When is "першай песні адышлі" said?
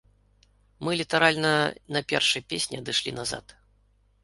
2.15-3.17